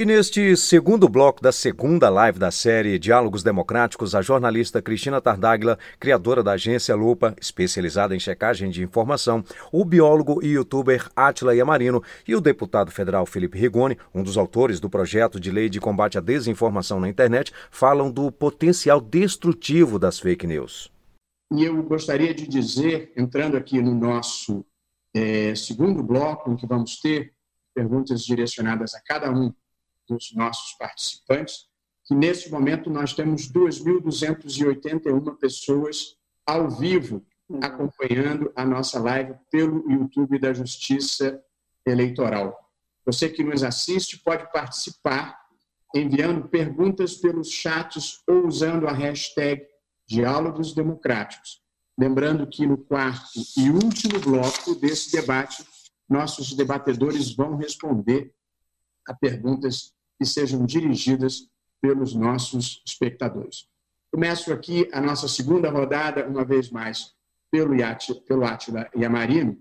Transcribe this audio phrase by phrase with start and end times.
[0.00, 5.78] E neste segundo bloco da segunda live da série Diálogos Democráticos, a jornalista Cristina Tardáguila,
[5.98, 12.02] criadora da agência Lupa, especializada em checagem de informação, o biólogo e youtuber Atila Yamarino
[12.26, 16.16] e o deputado federal Felipe Rigoni, um dos autores do projeto de lei de combate
[16.16, 20.90] à desinformação na internet, falam do potencial destrutivo das fake news.
[21.52, 24.64] E eu gostaria de dizer, entrando aqui no nosso
[25.14, 27.34] é, segundo bloco, em que vamos ter
[27.74, 29.52] perguntas direcionadas a cada um
[30.10, 31.68] dos nossos participantes,
[32.04, 37.24] que nesse momento nós temos 2.281 pessoas ao vivo
[37.62, 41.40] acompanhando a nossa live pelo YouTube da Justiça
[41.86, 42.56] Eleitoral.
[43.06, 45.38] Você que nos assiste pode participar
[45.94, 49.66] enviando perguntas pelos chats ou usando a hashtag
[50.06, 51.60] Diálogos Democráticos.
[51.98, 55.64] Lembrando que no quarto e último bloco desse debate,
[56.08, 58.32] nossos debatedores vão responder
[59.06, 61.48] a perguntas que sejam dirigidas
[61.80, 63.66] pelos nossos espectadores.
[64.12, 67.14] Começo aqui a nossa segunda rodada, uma vez mais,
[67.50, 69.56] pelo, Yati, pelo Átila Yamarino,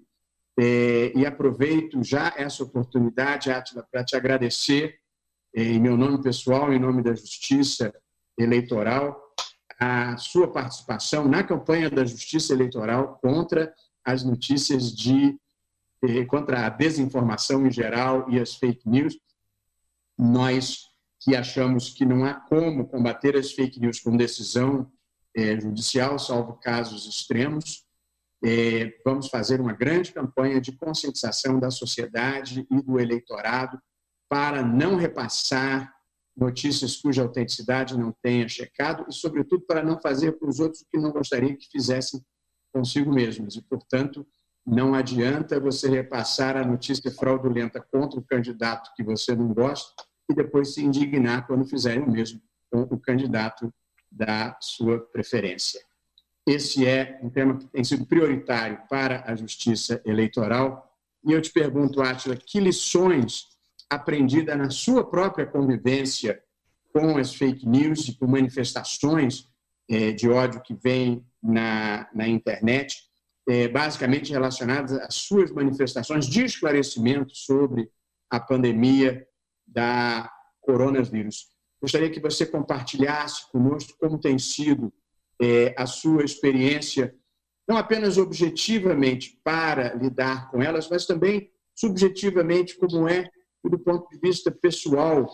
[0.60, 5.00] eh, e aproveito já essa oportunidade, Átila, para te agradecer,
[5.56, 7.94] eh, em meu nome pessoal, em nome da Justiça
[8.38, 9.18] Eleitoral,
[9.80, 13.74] a sua participação na campanha da Justiça Eleitoral contra
[14.04, 15.40] as notícias de
[16.04, 19.18] eh, contra a desinformação em geral e as fake news
[20.20, 20.90] nós
[21.22, 24.92] que achamos que não há como combater as fake news com decisão
[25.36, 27.86] é, judicial, salvo casos extremos,
[28.44, 33.80] é, vamos fazer uma grande campanha de conscientização da sociedade e do eleitorado
[34.30, 35.94] para não repassar
[36.36, 40.86] notícias cuja autenticidade não tenha checado e, sobretudo, para não fazer com os outros o
[40.90, 42.22] que não gostaria que fizessem
[42.74, 43.56] consigo mesmos.
[43.56, 44.26] E, portanto,
[44.66, 50.34] não adianta você repassar a notícia fraudulenta contra o candidato que você não gosta e
[50.34, 52.42] depois se indignar quando fizerem o mesmo
[52.72, 53.74] com o candidato
[54.12, 55.82] da sua preferência.
[56.48, 60.96] Esse é um tema que tem sido prioritário para a justiça eleitoral.
[61.26, 63.46] E eu te pergunto, Átila, que lições
[63.90, 66.42] aprendidas na sua própria convivência
[66.94, 69.48] com as fake news e com manifestações
[69.90, 72.98] eh, de ódio que vêm na, na internet,
[73.48, 77.90] eh, basicamente relacionadas às suas manifestações de esclarecimento sobre
[78.30, 79.26] a pandemia
[79.72, 80.32] da
[80.62, 81.48] coronavírus.
[81.82, 84.94] Gostaria que você compartilhasse conosco como tem sido
[85.42, 87.16] é, a sua experiência,
[87.68, 93.30] não apenas objetivamente para lidar com elas, mas também subjetivamente como é,
[93.64, 95.30] do ponto de vista pessoal,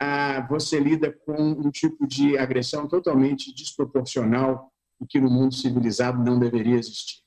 [0.00, 6.22] a, você lida com um tipo de agressão totalmente desproporcional e que no mundo civilizado
[6.22, 7.23] não deveria existir.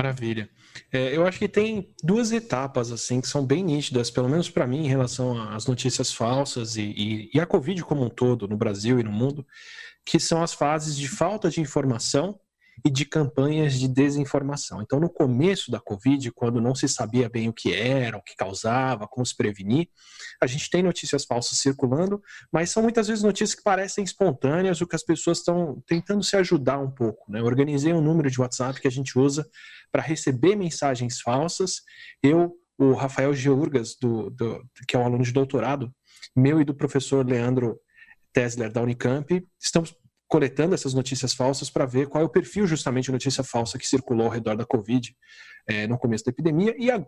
[0.00, 0.48] Maravilha.
[0.90, 4.66] É, eu acho que tem duas etapas assim que são bem nítidas, pelo menos para
[4.66, 8.56] mim, em relação às notícias falsas e, e, e a Covid como um todo, no
[8.56, 9.46] Brasil e no mundo,
[10.02, 12.40] que são as fases de falta de informação
[12.84, 14.80] e de campanhas de desinformação.
[14.80, 18.34] Então, no começo da Covid, quando não se sabia bem o que era, o que
[18.34, 19.88] causava, como se prevenir,
[20.40, 24.86] a gente tem notícias falsas circulando, mas são muitas vezes notícias que parecem espontâneas, o
[24.86, 27.30] que as pessoas estão tentando se ajudar um pouco.
[27.30, 27.40] Né?
[27.40, 29.48] Eu organizei um número de WhatsApp que a gente usa
[29.92, 31.82] para receber mensagens falsas.
[32.22, 35.92] Eu, o Rafael Geurgas, do, do, que é um aluno de doutorado,
[36.34, 37.78] meu e do professor Leandro
[38.32, 39.94] Tesler da Unicamp, estamos
[40.30, 43.86] coletando essas notícias falsas para ver qual é o perfil justamente de notícia falsa que
[43.86, 45.12] circulou ao redor da Covid
[45.66, 46.72] é, no começo da epidemia.
[46.78, 47.04] E a,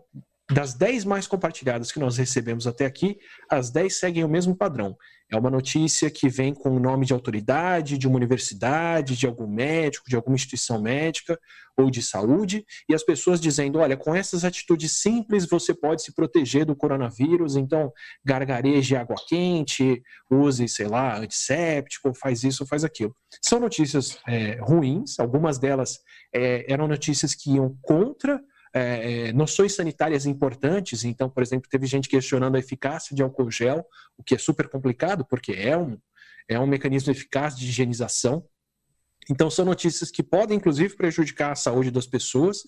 [0.51, 3.17] das 10 mais compartilhadas que nós recebemos até aqui,
[3.49, 4.95] as 10 seguem o mesmo padrão.
[5.31, 9.47] É uma notícia que vem com o nome de autoridade, de uma universidade, de algum
[9.47, 11.39] médico, de alguma instituição médica
[11.75, 16.13] ou de saúde, e as pessoas dizendo: olha, com essas atitudes simples você pode se
[16.13, 17.91] proteger do coronavírus, então
[18.23, 23.15] gargareje água quente, use, sei lá, antisséptico, faz isso, faz aquilo.
[23.41, 25.99] São notícias é, ruins, algumas delas
[26.31, 28.39] é, eram notícias que iam contra
[28.73, 31.03] é, é, noções sanitárias importantes.
[31.03, 33.85] Então, por exemplo, teve gente questionando a eficácia de álcool gel,
[34.17, 35.97] o que é super complicado, porque é um,
[36.47, 38.43] é um mecanismo eficaz de higienização.
[39.29, 42.63] Então, são notícias que podem, inclusive, prejudicar a saúde das pessoas,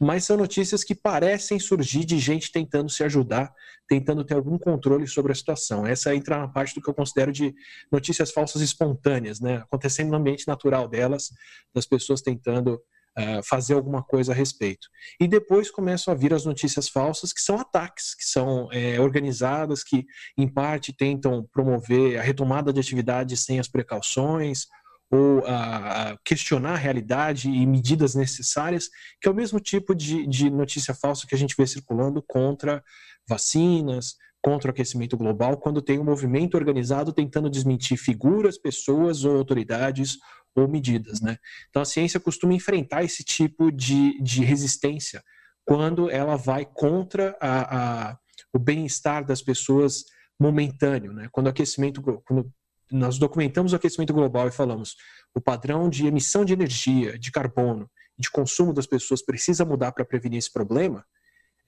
[0.00, 3.52] mas são notícias que parecem surgir de gente tentando se ajudar,
[3.86, 5.86] tentando ter algum controle sobre a situação.
[5.86, 7.54] Essa entra na parte do que eu considero de
[7.92, 9.58] notícias falsas espontâneas, né?
[9.58, 11.30] acontecendo no ambiente natural delas,
[11.72, 12.80] das pessoas tentando
[13.18, 14.88] uh, fazer alguma coisa a respeito.
[15.20, 19.82] E depois começam a vir as notícias falsas, que são ataques, que são é, organizadas,
[19.82, 20.04] que
[20.36, 24.66] em parte tentam promover a retomada de atividades sem as precauções,
[25.10, 28.88] ou a, questionar a realidade e medidas necessárias,
[29.20, 32.82] que é o mesmo tipo de, de notícia falsa que a gente vê circulando contra
[33.28, 39.36] vacinas, contra o aquecimento global quando tem um movimento organizado tentando desmentir figuras, pessoas ou
[39.36, 40.16] autoridades
[40.54, 41.20] ou medidas.
[41.20, 41.38] Né?
[41.68, 45.22] Então a ciência costuma enfrentar esse tipo de, de resistência
[45.64, 48.18] quando ela vai contra a, a,
[48.52, 50.04] o bem-estar das pessoas
[50.38, 51.12] momentâneo.
[51.12, 51.28] Né?
[51.30, 52.52] Quando o aquecimento, quando
[52.90, 54.96] nós documentamos o aquecimento global e falamos
[55.34, 57.88] o padrão de emissão de energia, de carbono,
[58.18, 61.04] de consumo das pessoas precisa mudar para prevenir esse problema,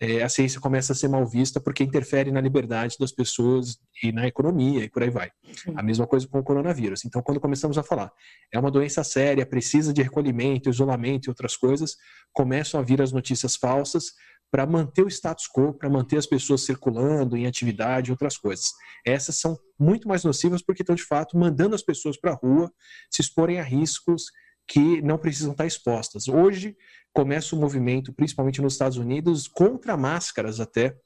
[0.03, 4.11] é, a ciência começa a ser mal vista porque interfere na liberdade das pessoas e
[4.11, 5.31] na economia e por aí vai.
[5.77, 7.05] A mesma coisa com o coronavírus.
[7.05, 8.11] Então, quando começamos a falar,
[8.53, 11.97] é uma doença séria, precisa de recolhimento, isolamento e outras coisas,
[12.33, 14.07] começam a vir as notícias falsas
[14.51, 18.73] para manter o status quo, para manter as pessoas circulando em atividade e outras coisas.
[19.07, 22.73] Essas são muito mais nocivas porque estão, de fato, mandando as pessoas para a rua
[23.09, 24.25] se exporem a riscos
[24.73, 26.29] que não precisam estar expostas.
[26.29, 26.75] Hoje
[27.13, 30.97] começa o um movimento, principalmente nos Estados Unidos, contra máscaras até,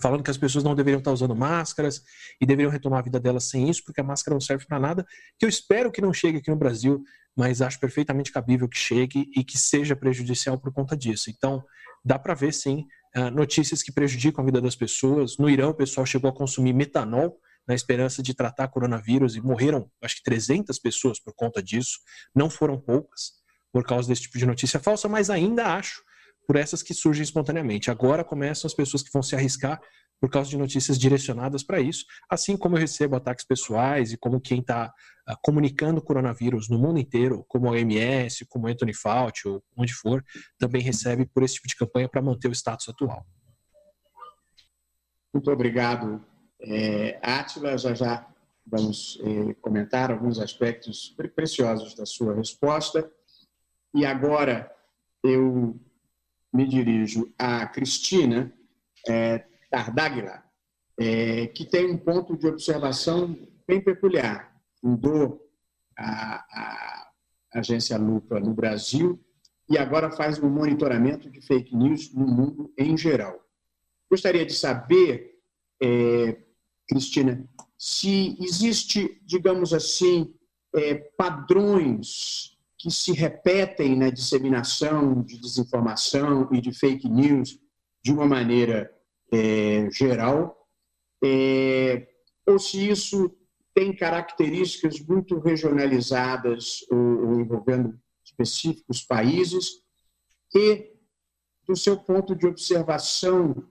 [0.00, 2.04] falando que as pessoas não deveriam estar usando máscaras
[2.40, 5.04] e deveriam retomar a vida delas sem isso, porque a máscara não serve para nada,
[5.36, 7.02] que eu espero que não chegue aqui no Brasil,
[7.36, 11.30] mas acho perfeitamente cabível que chegue e que seja prejudicial por conta disso.
[11.30, 11.64] Então,
[12.04, 15.36] dá para ver sim ah, notícias que prejudicam a vida das pessoas.
[15.36, 19.90] No Irã, o pessoal chegou a consumir metanol na esperança de tratar coronavírus e morreram,
[20.02, 21.98] acho que 300 pessoas por conta disso.
[22.34, 23.32] Não foram poucas
[23.72, 26.02] por causa desse tipo de notícia falsa, mas ainda acho
[26.46, 27.90] por essas que surgem espontaneamente.
[27.90, 29.80] Agora começam as pessoas que vão se arriscar
[30.20, 34.40] por causa de notícias direcionadas para isso, assim como eu recebo ataques pessoais e como
[34.40, 34.90] quem está uh,
[35.26, 40.24] ah, comunicando coronavírus no mundo inteiro, como a OMS, como Anthony Fauci ou onde for,
[40.58, 43.26] também recebe por esse tipo de campanha para manter o status atual.
[45.32, 46.24] Muito obrigado,
[46.66, 47.76] é, Átila.
[47.78, 48.26] Já já
[48.66, 53.10] vamos é, comentar alguns aspectos preciosos da sua resposta.
[53.94, 54.70] E agora
[55.22, 55.78] eu
[56.52, 58.52] me dirijo à Cristina
[59.08, 60.42] é, Tardáguila,
[60.98, 64.54] é, que tem um ponto de observação bem peculiar.
[64.80, 65.40] Fundou
[65.96, 67.10] a, a
[67.54, 69.20] agência Lupa no Brasil
[69.68, 73.40] e agora faz um monitoramento de fake news no mundo em geral.
[74.10, 75.40] Gostaria de saber,
[76.88, 77.48] Cristina,
[77.78, 80.34] se existe, digamos assim,
[80.74, 87.58] é, padrões que se repetem na disseminação de desinformação e de fake news
[88.02, 88.92] de uma maneira
[89.32, 90.68] é, geral,
[91.24, 92.06] é,
[92.46, 93.34] ou se isso
[93.74, 99.82] tem características muito regionalizadas ou, ou envolvendo específicos países,
[100.54, 100.92] e,
[101.66, 103.68] do seu ponto de observação,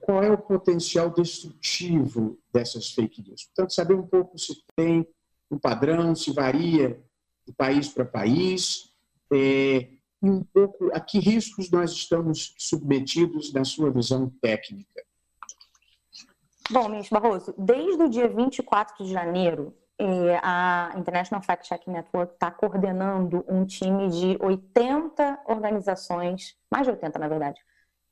[0.00, 3.44] qual é o potencial destrutivo dessas fake news?
[3.46, 5.06] Portanto, saber um pouco se tem
[5.50, 7.02] um padrão, se varia
[7.46, 8.92] de país para país,
[9.32, 9.88] é,
[10.22, 15.02] e um pouco a que riscos nós estamos submetidos na sua visão técnica.
[16.70, 22.34] Bom, ministro Barroso, desde o dia 24 de janeiro, é, a International Fact Checking Network
[22.34, 27.60] está coordenando um time de 80 organizações, mais de 80 na verdade,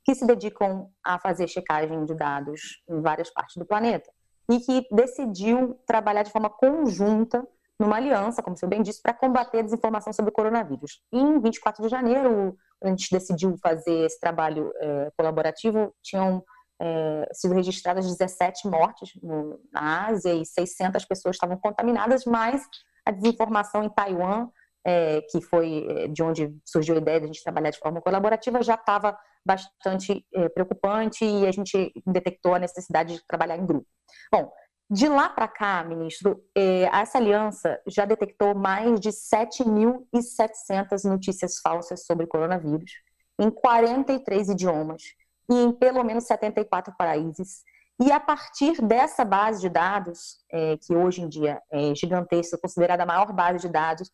[0.08, 4.10] que se dedicam a fazer checagem de dados em várias partes do planeta
[4.50, 7.46] e que decidiu trabalhar de forma conjunta
[7.78, 11.02] numa aliança, como você bem disse, para combater a desinformação sobre o coronavírus.
[11.12, 16.42] Em 24 de janeiro, a gente decidiu fazer esse trabalho é, colaborativo, tinham
[16.80, 22.62] é, sido registradas 17 mortes no, na Ásia e 600 pessoas estavam contaminadas, mas
[23.04, 24.48] a desinformação em Taiwan,
[24.86, 28.62] é, que foi de onde surgiu a ideia de a gente trabalhar de forma colaborativa,
[28.62, 29.14] já estava
[29.48, 33.86] bastante é, preocupante e a gente detectou a necessidade de trabalhar em grupo.
[34.30, 34.52] Bom,
[34.90, 42.04] de lá para cá, ministro, é, essa aliança já detectou mais de 7.700 notícias falsas
[42.04, 42.92] sobre coronavírus
[43.40, 45.02] em 43 idiomas
[45.50, 47.62] e em pelo menos 74 países.
[48.00, 53.02] E a partir dessa base de dados, é, que hoje em dia é gigantesca, considerada
[53.02, 54.10] a maior base de dados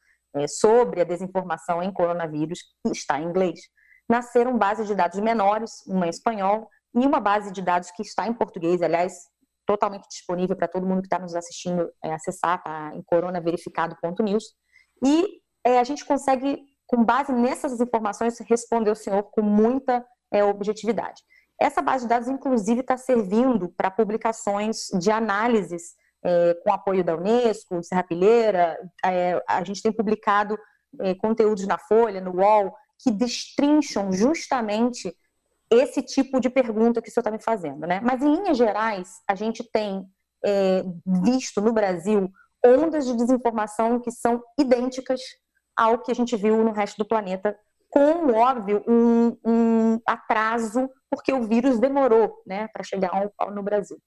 [0.49, 2.59] sobre a desinformação em coronavírus,
[2.93, 3.61] está em inglês,
[4.09, 8.27] nasceram bases de dados menores, uma em espanhol, e uma base de dados que está
[8.27, 9.29] em português, aliás,
[9.67, 14.45] totalmente disponível para todo mundo que está nos assistindo é, acessar, tá em coronaverificado.news.
[15.05, 20.45] E é, a gente consegue, com base nessas informações, responder o senhor com muita é,
[20.45, 21.23] objetividade.
[21.61, 25.95] Essa base de dados, inclusive, está servindo para publicações de análises
[26.25, 28.77] é, com apoio da Unesco, de Serrapilheira.
[29.05, 30.59] É, a gente tem publicado
[31.01, 35.15] é, conteúdos na Folha, no UOL, que destrincham justamente
[35.71, 38.01] esse tipo de pergunta que o senhor está me fazendo, né?
[38.03, 40.07] Mas, em linhas gerais, a gente tem
[40.45, 40.83] é,
[41.25, 42.31] visto no Brasil
[42.65, 45.21] ondas de desinformação que são idênticas
[45.77, 47.57] ao que a gente viu no resto do planeta,
[47.91, 53.99] com, óbvio, um, um atraso, porque o vírus demorou né, para chegar ao, no Brasil.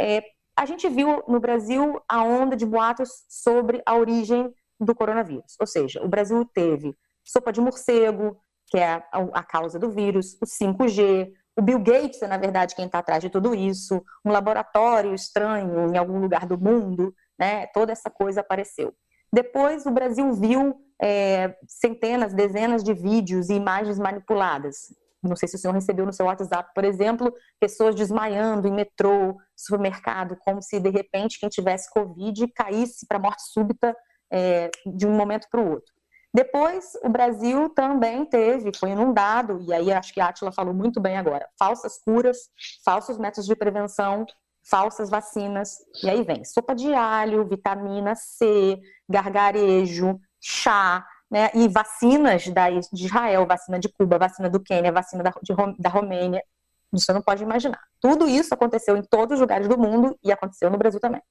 [0.00, 0.22] É,
[0.56, 5.56] a gente viu no Brasil a onda de boatos sobre a origem do coronavírus.
[5.58, 8.36] Ou seja, o Brasil teve sopa de morcego,
[8.66, 12.86] que é a, causa do vírus, o 5G, o Bill Gates é, na verdade, quem
[12.86, 17.66] está atrás de tudo isso, um laboratório estranho em algum lugar do mundo, né?
[17.66, 18.94] toda essa coisa apareceu.
[19.32, 24.94] Depois, o Brasil viu é, centenas, dezenas de vídeos e imagens manipuladas.
[25.22, 29.36] Não sei se o senhor recebeu no seu WhatsApp, por exemplo, pessoas desmaiando em metrô,
[29.56, 33.94] supermercado, como se de repente quem tivesse Covid caísse para morte súbita
[34.32, 35.92] é, de um momento para o outro.
[36.34, 40.98] Depois, o Brasil também teve, foi inundado, e aí acho que a Atila falou muito
[40.98, 42.48] bem agora, falsas curas,
[42.82, 44.24] falsos métodos de prevenção,
[44.62, 52.48] falsas vacinas, e aí vem sopa de alho, vitamina C, gargarejo, chá, né, e vacinas
[52.48, 56.42] da, de Israel, vacina de Cuba, vacina do Quênia, vacina da, de, da Romênia,
[56.90, 57.80] você não pode imaginar.
[58.00, 61.22] Tudo isso aconteceu em todos os lugares do mundo e aconteceu no Brasil também.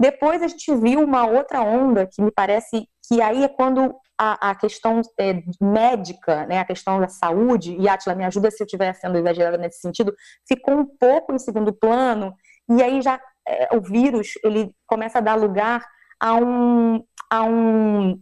[0.00, 4.50] Depois a gente viu uma outra onda que me parece que aí é quando a,
[4.50, 8.66] a questão é, médica, né, a questão da saúde, e Atila, me ajuda se eu
[8.66, 10.14] estiver sendo exagerada nesse sentido,
[10.46, 12.34] ficou um pouco em segundo plano,
[12.68, 15.86] e aí já é, o vírus ele começa a dar lugar
[16.20, 18.20] a um, a um,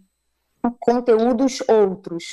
[0.80, 2.24] conteúdos outros.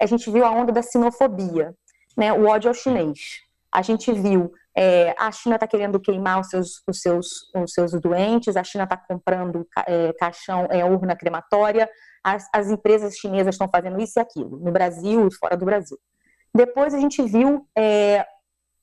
[0.00, 1.74] A gente viu a onda da sinofobia,
[2.16, 3.40] né, o ódio ao chinês.
[3.72, 7.92] A gente viu é, a China está querendo queimar os seus, os, seus, os seus
[8.00, 11.88] doentes, a China está comprando é, caixão, é, urna crematória,
[12.24, 15.98] as, as empresas chinesas estão fazendo isso e aquilo, no Brasil e fora do Brasil.
[16.54, 18.26] Depois a gente viu, é,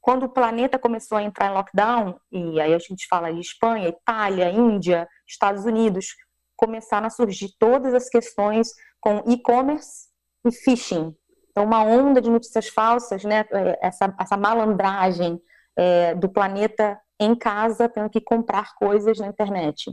[0.01, 3.89] quando o planeta começou a entrar em lockdown, e aí a gente fala de Espanha,
[3.89, 6.07] Itália, Índia, Estados Unidos,
[6.55, 8.69] começaram a surgir todas as questões
[8.99, 10.07] com e-commerce
[10.45, 11.15] e phishing.
[11.51, 13.45] Então, uma onda de notícias falsas, né?
[13.51, 15.41] É, essa, essa malandragem,
[15.77, 19.91] é, do planeta em casa, tendo que comprar coisas na internet.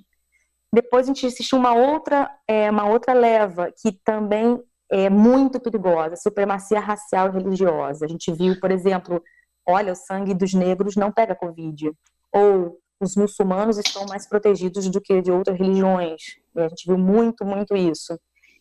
[0.72, 6.16] Depois a gente assistiu uma outra, é, uma outra leva que também é muito perigosa,
[6.16, 8.04] supremacia racial e religiosa.
[8.04, 9.22] A gente viu, por exemplo,
[9.66, 11.92] olha, o sangue dos negros não pega Covid.
[12.32, 16.22] Ou os muçulmanos estão mais protegidos do que de outras religiões.
[16.56, 18.18] A gente viu muito, muito isso.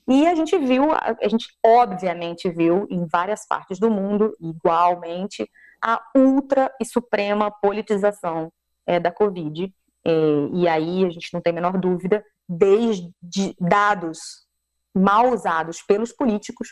[0.08, 5.50] E a gente viu, a gente obviamente viu em várias partes do mundo, igualmente,
[5.86, 8.52] a ultra e suprema politização
[8.88, 9.72] é, da Covid.
[10.04, 10.12] É,
[10.54, 13.14] e aí a gente não tem a menor dúvida, desde
[13.60, 14.20] dados
[14.96, 16.70] mal usados pelos políticos,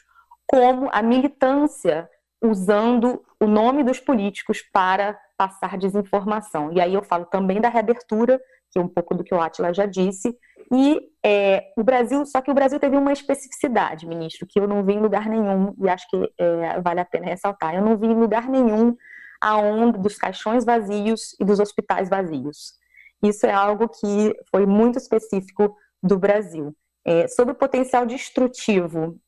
[0.48, 2.10] como a militância
[2.42, 6.72] usando o nome dos políticos para passar desinformação.
[6.74, 8.42] E aí eu falo também da reabertura,
[8.74, 10.36] que é um pouco do que o Atila já disse,
[10.72, 14.84] e é, o Brasil, só que o Brasil teve uma especificidade, ministro, que eu não
[14.84, 17.76] vi em lugar nenhum, e acho que é, vale a pena ressaltar.
[17.76, 18.96] Eu não vi em lugar nenhum
[19.40, 22.74] a onda dos caixões vazios e dos hospitais vazios.
[23.22, 26.76] Isso é algo que foi muito específico do Brasil.
[27.06, 29.20] É, sobre o potencial destrutivo,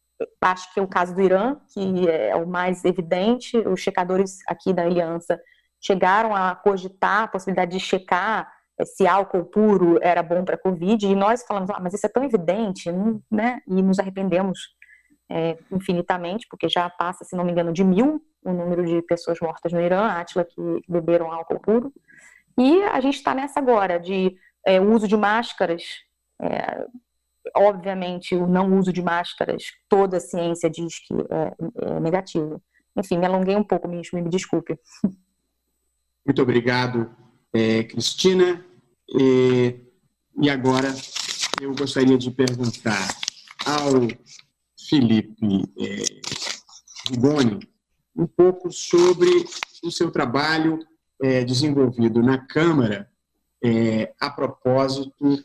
[0.41, 4.73] acho que é o caso do Irã, que é o mais evidente, os checadores aqui
[4.73, 5.39] da Aliança
[5.79, 8.51] chegaram a cogitar a possibilidade de checar
[8.83, 12.23] se álcool puro era bom para Covid, e nós falamos, ah, mas isso é tão
[12.23, 12.91] evidente,
[13.31, 13.61] né?
[13.67, 14.59] E nos arrependemos
[15.29, 19.39] é, infinitamente, porque já passa, se não me engano, de mil o número de pessoas
[19.39, 21.93] mortas no Irã, Atila, que beberam álcool puro.
[22.57, 25.83] E a gente está nessa agora de é, uso de máscaras.
[26.39, 26.85] É,
[27.55, 32.61] obviamente, o não uso de máscaras, toda a ciência diz que é, é negativo.
[32.95, 34.79] Enfim, me alonguei um pouco, me, me desculpe.
[36.23, 37.24] Muito obrigado
[37.55, 38.63] é, Cristina.
[39.07, 39.79] E,
[40.41, 40.93] e agora
[41.61, 43.07] eu gostaria de perguntar
[43.65, 44.07] ao
[44.89, 47.59] Felipe é, Rigoni
[48.15, 49.29] um pouco sobre
[49.83, 50.79] o seu trabalho
[51.21, 53.09] é, desenvolvido na Câmara
[53.63, 55.43] é, a propósito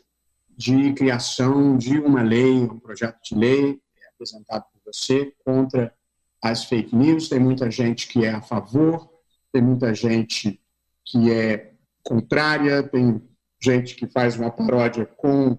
[0.57, 5.93] de criação de uma lei, um projeto de lei é, apresentado por você contra
[6.41, 7.29] as fake news.
[7.29, 9.09] Tem muita gente que é a favor,
[9.51, 10.61] tem muita gente
[11.05, 11.70] que é
[12.03, 13.21] contrária, tem
[13.61, 15.57] gente que faz uma paródia com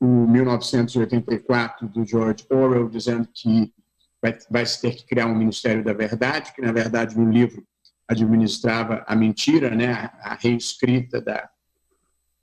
[0.00, 3.72] o 1984 do George Orwell, dizendo que
[4.20, 7.66] vai, vai se ter que criar um Ministério da Verdade, que na verdade no livro
[8.08, 11.48] administrava a mentira, né, a, reescrita da,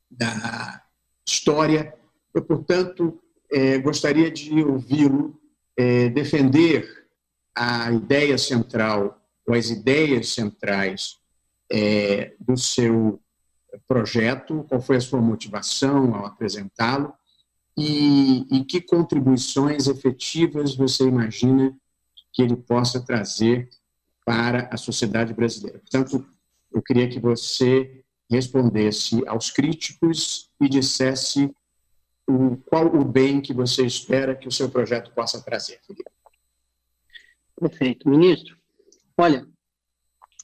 [0.10, 0.84] da
[1.26, 1.94] história.
[2.34, 3.20] Eu, portanto,
[3.52, 5.40] é, gostaria de ouvi-lo
[5.78, 7.08] é, defender
[7.56, 11.20] a ideia central, ou as ideias centrais
[11.72, 13.23] é, do seu
[13.88, 17.14] projeto, qual foi a sua motivação ao apresentá-lo
[17.78, 21.76] e, e que contribuições efetivas você imagina
[22.32, 23.70] que ele possa trazer
[24.26, 25.80] para a sociedade brasileira.
[25.80, 26.26] Portanto,
[26.72, 31.54] eu queria que você respondesse aos críticos e dissesse
[32.28, 36.10] o, qual o bem que você espera que o seu projeto possa trazer, Felipe.
[37.60, 38.10] Perfeito.
[38.10, 38.58] Ministro,
[39.18, 39.48] olha,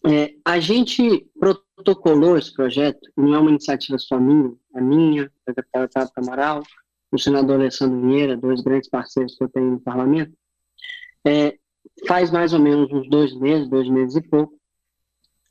[0.05, 5.53] é, a gente protocolou esse projeto, não é uma iniciativa só minha, é minha, da
[5.53, 6.63] deputada Tata Amaral,
[7.11, 10.31] o senador Alessandro Vieira, dois grandes parceiros que eu tenho no parlamento,
[11.25, 11.57] é,
[12.07, 14.57] faz mais ou menos uns dois meses, dois meses e pouco.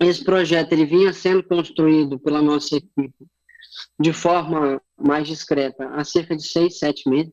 [0.01, 3.27] Esse projeto ele vinha sendo construído pela nossa equipe
[3.99, 7.33] de forma mais discreta há cerca de seis, sete meses.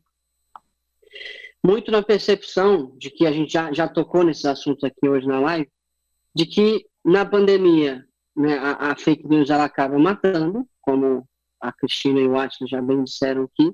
[1.63, 5.39] Muito na percepção de que a gente já, já tocou nesses assuntos aqui hoje na
[5.39, 5.69] live,
[6.34, 11.28] de que na pandemia né, a, a fake news ela acaba matando, como
[11.62, 13.72] a Cristina e o Atlas já bem disseram aqui.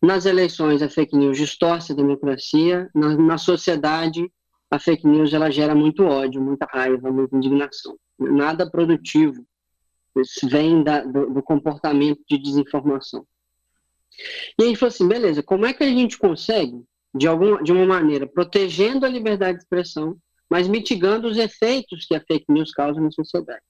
[0.00, 2.88] Nas eleições, a fake news distorce a democracia.
[2.94, 4.30] Na, na sociedade,
[4.70, 7.96] a fake news ela gera muito ódio, muita raiva, muita indignação.
[8.18, 9.44] Nada produtivo
[10.20, 13.26] isso vem da, do, do, comportamento de desinformação.
[14.58, 17.72] E a gente falou assim, beleza, como é que a gente consegue, de, alguma, de
[17.72, 20.16] uma maneira, protegendo a liberdade de expressão,
[20.52, 23.62] mas mitigando os efeitos que a fake news causa na sociedade?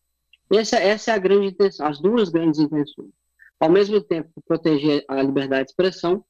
[0.53, 3.13] Essa, essa é a grande intenção, as duas grandes intenções.
[3.61, 6.25] Ao mesmo tempo, proteger a liberdade de expressão,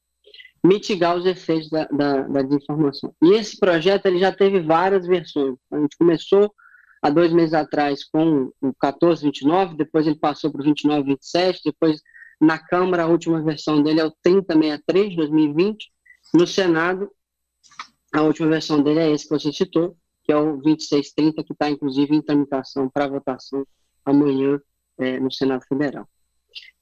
[0.63, 3.15] mitigar os efeitos da, da, da desinformação.
[3.23, 5.57] E esse projeto ele já teve várias versões.
[5.71, 6.53] A gente começou
[7.01, 11.99] há dois meses atrás com o 1429, depois ele passou para o 2927, depois
[12.39, 15.91] na Câmara a última versão dele é o 3063 de 2020,
[16.35, 17.11] no Senado
[18.13, 21.71] a última versão dele é esse que você citou, que é o 2630, que está
[21.71, 23.67] inclusive em tramitação para votação
[24.05, 24.61] amanhã
[24.99, 26.09] é, no Senado Federal.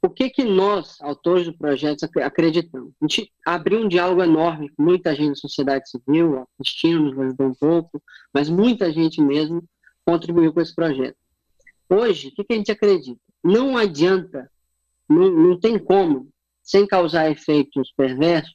[0.03, 2.93] O que que nós, autores do projeto, acreditamos?
[3.01, 7.19] A gente abriu um diálogo enorme com muita gente da sociedade civil, a Cristina nos
[7.19, 9.63] ajudou um pouco, mas muita gente mesmo
[10.05, 11.17] contribuiu com esse projeto.
[11.89, 13.21] Hoje, o que, que a gente acredita?
[13.45, 14.51] Não adianta,
[15.09, 16.29] não, não tem como,
[16.63, 18.55] sem causar efeitos perversos,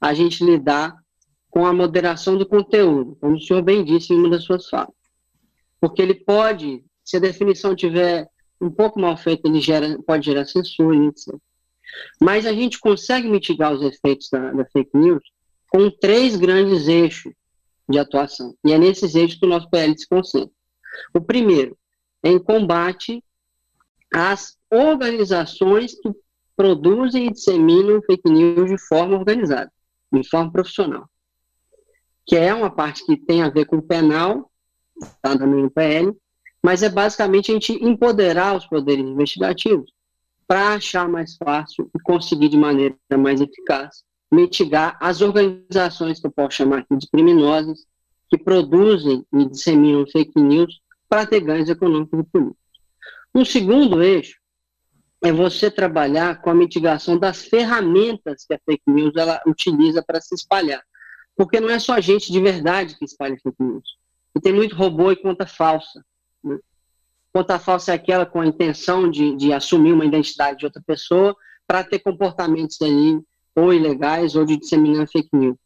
[0.00, 0.94] a gente lidar
[1.54, 4.92] com a moderação do conteúdo, como o senhor bem disse em uma das suas falas.
[5.80, 8.28] Porque ele pode, se a definição tiver
[8.60, 11.32] um pouco mal feita, ele gera, pode gerar censura, etc.
[12.20, 15.22] Mas a gente consegue mitigar os efeitos da, da fake news
[15.68, 17.32] com três grandes eixos
[17.88, 18.56] de atuação.
[18.64, 20.50] E é nesses eixos que o nosso PL se concentra.
[21.14, 21.78] O primeiro
[22.24, 23.22] é em combate
[24.12, 26.10] às organizações que
[26.56, 29.70] produzem e disseminam fake news de forma organizada,
[30.12, 31.08] de forma profissional.
[32.26, 34.50] Que é uma parte que tem a ver com o penal,
[35.00, 36.12] está no PL,
[36.62, 39.92] mas é basicamente a gente empoderar os poderes investigativos
[40.46, 46.30] para achar mais fácil e conseguir de maneira mais eficaz mitigar as organizações que eu
[46.30, 47.86] posso chamar aqui de criminosas
[48.28, 52.58] que produzem e disseminam fake news para ter ganhos econômicos e políticos.
[53.34, 54.38] Um segundo eixo
[55.22, 60.20] é você trabalhar com a mitigação das ferramentas que a fake news ela utiliza para
[60.20, 60.82] se espalhar.
[61.36, 63.96] Porque não é só gente de verdade que espalha fake news.
[64.36, 66.04] E tem muito robô e conta falsa.
[66.42, 66.58] Né?
[67.32, 71.36] Conta falsa é aquela com a intenção de, de assumir uma identidade de outra pessoa
[71.66, 73.20] para ter comportamentos ali
[73.54, 75.56] ou ilegais ou de disseminar fake news.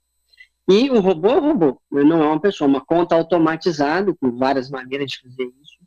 [0.68, 2.04] E o robô é robô, né?
[2.04, 5.78] não é uma pessoa, uma conta automatizada, com várias maneiras de fazer isso,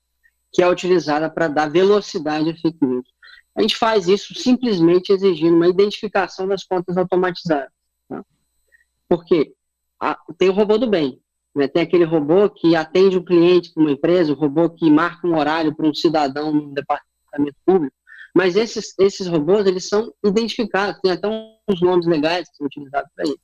[0.52, 3.08] que é utilizada para dar velocidade a fake news.
[3.56, 7.72] A gente faz isso simplesmente exigindo uma identificação das contas automatizadas.
[8.10, 8.26] Tá?
[9.08, 9.54] Porque
[10.38, 11.22] tem o robô do bem,
[11.56, 11.68] né?
[11.68, 15.38] tem aquele robô que atende um cliente para uma empresa, o robô que marca um
[15.38, 17.96] horário para um cidadão no departamento público,
[18.34, 23.12] mas esses, esses robôs eles são identificados, tem até uns nomes legais que são utilizados
[23.16, 23.40] para isso.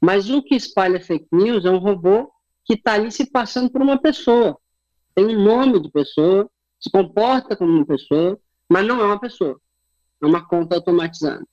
[0.00, 2.30] Mas o que espalha fake news é um robô
[2.64, 4.58] que está ali se passando por uma pessoa.
[5.14, 9.58] Tem um nome de pessoa, se comporta como uma pessoa, mas não é uma pessoa.
[10.22, 11.44] É uma conta automatizada.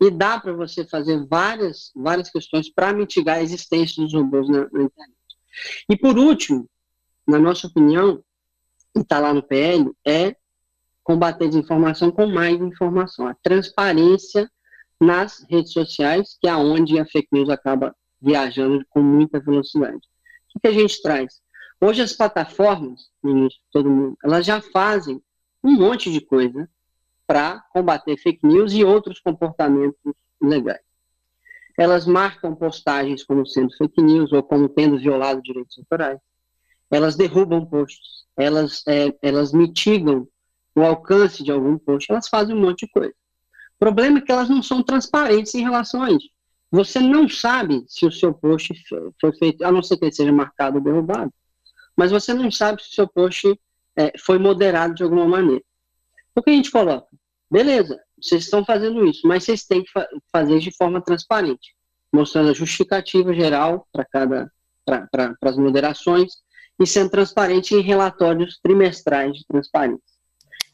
[0.00, 4.68] E dá para você fazer várias, várias questões para mitigar a existência dos robôs na,
[4.70, 5.16] na internet.
[5.88, 6.68] E por último,
[7.26, 8.22] na nossa opinião,
[8.94, 10.36] e está lá no PL, é
[11.02, 13.26] combater desinformação com mais informação.
[13.26, 14.50] A transparência
[15.00, 20.00] nas redes sociais, que é onde a fake news acaba viajando com muita velocidade.
[20.54, 21.40] O que a gente traz?
[21.80, 25.22] Hoje as plataformas, ministro, todo mundo, elas já fazem
[25.62, 26.68] um monte de coisa
[27.26, 29.98] para combater fake news e outros comportamentos
[30.40, 30.80] ilegais.
[31.78, 36.18] Elas marcam postagens como sendo fake news ou como tendo violado direitos autorais.
[36.90, 38.24] Elas derrubam posts.
[38.36, 40.26] Elas, é, elas mitigam
[40.74, 42.10] o alcance de algum post.
[42.10, 43.14] Elas fazem um monte de coisa.
[43.76, 46.28] O problema é que elas não são transparentes em relação a isso.
[46.70, 48.74] Você não sabe se o seu post
[49.20, 51.32] foi feito, a não ser que ele seja marcado ou derrubado,
[51.96, 53.58] mas você não sabe se o seu post
[53.96, 55.62] é, foi moderado de alguma maneira.
[56.34, 57.08] O que a gente coloca?
[57.50, 61.74] Beleza, vocês estão fazendo isso, mas vocês têm que fa fazer de forma transparente,
[62.12, 64.50] mostrando a justificativa geral para cada
[64.84, 66.32] para as moderações
[66.78, 70.16] e sendo transparente em relatórios trimestrais de transparência.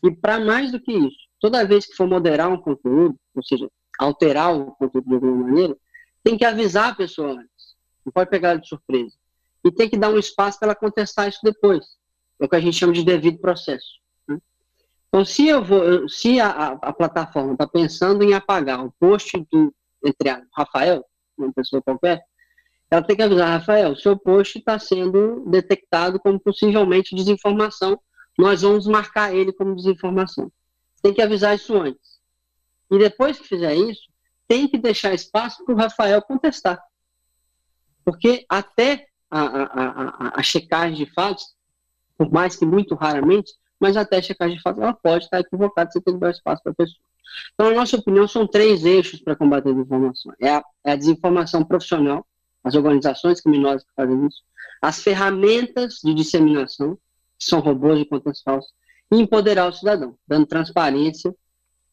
[0.03, 3.69] E para mais do que isso, toda vez que for moderar um conteúdo, ou seja,
[3.99, 5.77] alterar o conteúdo de alguma maneira,
[6.23, 7.77] tem que avisar a pessoa antes.
[8.05, 9.17] Não pode pegar ela de surpresa.
[9.65, 11.85] E tem que dar um espaço para ela contestar isso depois.
[12.41, 14.02] É o que a gente chama de devido processo.
[15.13, 19.47] Então, se eu vou, se a, a, a plataforma está pensando em apagar o post
[19.53, 21.05] do entre a Rafael,
[21.37, 22.25] uma pessoa qualquer,
[22.91, 28.01] ela tem que avisar, Rafael, seu post está sendo detectado como possivelmente desinformação,
[28.39, 30.51] nós vamos marcar ele como desinformação.
[31.03, 32.19] Tem que avisar isso antes.
[32.91, 34.09] E depois que fizer isso,
[34.49, 36.83] tem que deixar espaço para o Rafael contestar.
[38.03, 41.55] Porque até a, a, a, a, checagem de fatos,
[42.17, 45.91] por mais que muito raramente, mas até a checagem de fatos, ela pode estar equivocada,
[45.91, 47.01] você tem que dar espaço para a pessoa.
[47.53, 50.33] Então, na nossa opinião, são três eixos para combater a desinformação.
[50.41, 52.25] É a, é a desinformação profissional,
[52.63, 54.41] as organizações criminosas que fazem isso,
[54.81, 56.95] as ferramentas de disseminação,
[57.37, 58.71] que são robôs e contas falsas,
[59.11, 61.35] e empoderar o cidadão, dando transparência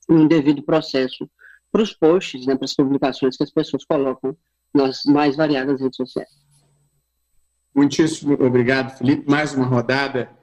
[0.07, 1.27] e um devido processo
[1.71, 4.37] para os posts, né, para as publicações que as pessoas colocam
[4.71, 6.29] nas mais variadas redes sociais.
[7.73, 9.27] Muitíssimo obrigado, Felipe.
[9.27, 10.37] Mais uma rodada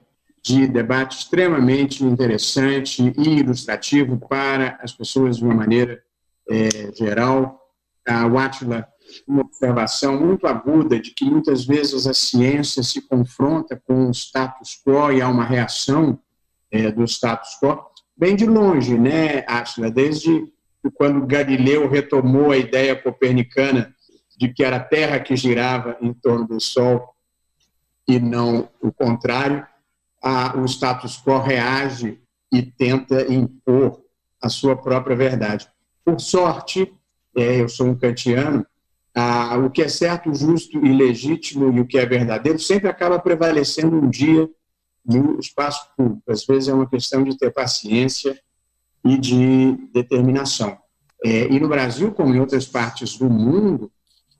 [0.46, 6.00] de debate extremamente interessante e ilustrativo para as pessoas de uma maneira
[6.48, 7.60] é, geral.
[8.06, 8.86] A Wátila,
[9.26, 14.80] uma observação muito aguda de que muitas vezes a ciência se confronta com o status
[14.86, 16.16] quo e há uma reação
[16.70, 17.84] é, do status quo,
[18.16, 19.90] bem de longe, né, Átila?
[19.90, 20.46] Desde
[20.94, 23.92] quando Galileu retomou a ideia copernicana
[24.38, 27.16] de que era a Terra que girava em torno do Sol
[28.06, 29.66] e não o contrário,
[30.26, 32.18] a, o status quo reage
[32.52, 34.02] e tenta impor
[34.42, 35.68] a sua própria verdade.
[36.04, 36.92] Por sorte,
[37.36, 38.66] é, eu sou um kantiano,
[39.64, 43.96] o que é certo, justo e legítimo e o que é verdadeiro sempre acaba prevalecendo
[43.96, 44.48] um dia
[45.04, 46.30] no espaço público.
[46.30, 48.38] Às vezes é uma questão de ter paciência
[49.04, 50.76] e de determinação.
[51.24, 53.90] É, e no Brasil, como em outras partes do mundo,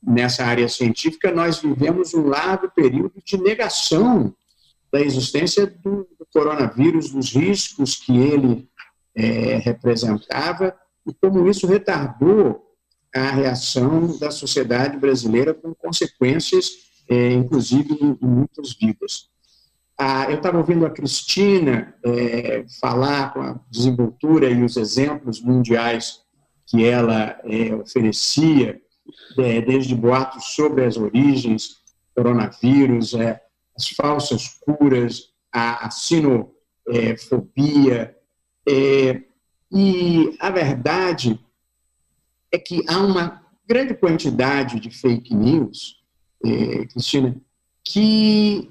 [0.03, 4.35] nessa área científica, nós vivemos um largo período de negação
[4.97, 8.67] da existência do, do coronavírus, dos riscos que ele
[9.15, 10.75] é, representava
[11.07, 12.63] e como isso retardou
[13.15, 16.71] a reação da sociedade brasileira com consequências,
[17.11, 19.29] é, inclusive, em, em, muitas vidas.
[19.99, 26.23] Ah, eu estava ouvindo a Cristina é, falar com a desenvoltura e os exemplos mundiais
[26.67, 28.81] que ela é, oferecia,
[29.39, 31.77] é, desde boatos sobre as origens
[32.15, 33.46] coronavírus, é,
[33.77, 36.55] as falsas curas, a, a sinofobia.
[38.69, 39.23] É,
[39.71, 41.39] e a verdade
[42.51, 45.97] é que há uma grande quantidade de fake news,
[46.45, 47.37] é, Cristina,
[47.85, 48.71] que,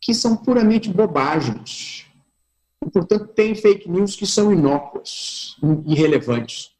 [0.00, 2.06] que são puramente bobagens.
[2.84, 5.56] E, portanto, tem fake news que são inócuas,
[5.86, 6.70] irrelevantes.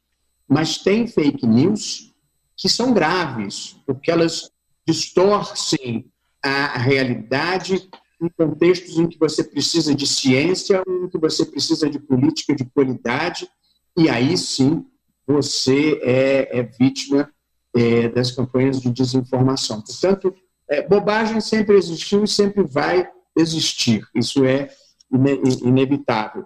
[0.47, 2.13] Mas tem fake news
[2.55, 4.51] que são graves, porque elas
[4.87, 6.11] distorcem
[6.43, 7.89] a realidade
[8.21, 12.65] em contextos em que você precisa de ciência, em que você precisa de política de
[12.65, 13.49] qualidade,
[13.97, 14.85] e aí sim
[15.25, 17.29] você é, é vítima
[17.75, 19.81] é, das campanhas de desinformação.
[19.81, 20.33] Portanto,
[20.69, 24.69] é, bobagem sempre existiu e sempre vai existir, isso é
[25.11, 26.45] ine inevitável.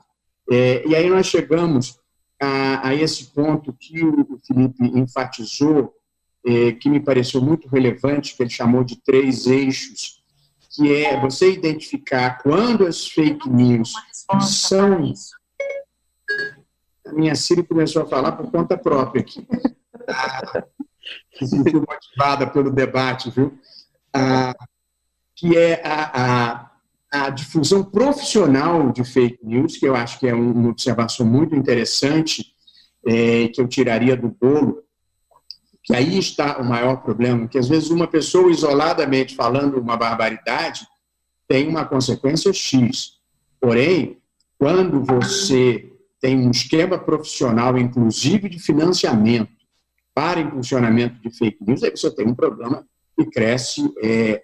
[0.51, 1.97] É, e aí nós chegamos
[2.39, 5.93] a, a, esse ponto que o Felipe enfatizou
[6.79, 10.21] que me pareceu muito relevante, que ele chamou de três eixos,
[10.69, 13.93] que é você identificar quando as fake news
[14.41, 15.13] são.
[17.05, 19.47] A minha Siri começou a falar por conta própria aqui.
[20.07, 20.63] Ah,
[21.87, 23.57] motivada pelo debate, viu?
[24.13, 24.55] Ah,
[25.35, 26.71] que é a,
[27.11, 31.55] a, a, difusão profissional de fake news, que eu acho que é uma observação muito
[31.55, 32.53] interessante,
[33.05, 34.83] é, que eu tiraria do bolo,
[35.83, 40.87] que aí está o maior problema, que às vezes uma pessoa isoladamente falando uma barbaridade
[41.47, 43.19] tem uma consequência X.
[43.59, 44.17] Porém,
[44.57, 45.91] quando você
[46.21, 49.51] tem um esquema profissional, inclusive de financiamento,
[50.15, 52.85] para impulsionamento de fake news, aí você tem um problema
[53.17, 54.41] que cresce é,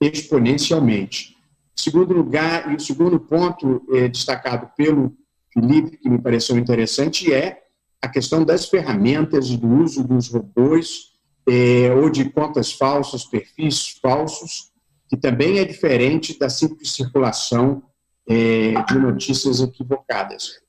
[0.00, 1.36] exponencialmente.
[1.76, 5.14] Segundo lugar, e o segundo ponto é, destacado pelo
[5.52, 7.60] Felipe, que me pareceu interessante, é
[8.00, 11.12] a questão das ferramentas do uso dos robôs
[11.48, 14.70] é, ou de contas falsas, perfis falsos,
[15.08, 17.82] que também é diferente da simples circulação
[18.28, 20.60] é, de notícias equivocadas.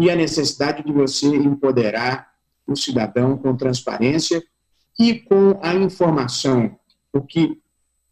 [0.00, 2.28] e a necessidade de você empoderar
[2.64, 4.40] o cidadão com transparência
[4.96, 6.78] e com a informação,
[7.12, 7.58] porque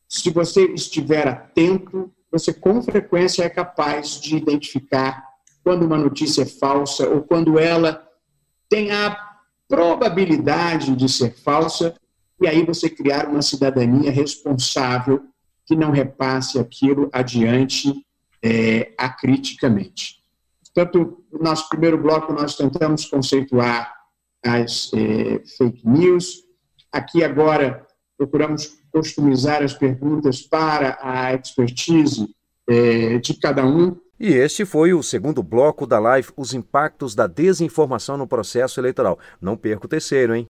[0.08, 5.24] se você estiver atento, você com frequência é capaz de identificar
[5.62, 8.05] quando uma notícia é falsa ou quando ela
[8.68, 9.16] tem a
[9.68, 11.94] probabilidade de ser falsa,
[12.40, 15.22] e aí você criar uma cidadania responsável
[15.64, 17.92] que não repasse aquilo adiante
[18.42, 20.16] é, acriticamente.
[20.64, 23.92] Portanto, no nosso primeiro bloco, nós tentamos conceituar
[24.44, 26.44] as é, fake news.
[26.92, 32.28] Aqui, agora, procuramos customizar as perguntas para a expertise
[32.68, 33.96] é, de cada um.
[34.18, 39.18] E este foi o segundo bloco da live Os Impactos da Desinformação no Processo Eleitoral.
[39.38, 40.46] Não perca o terceiro, hein?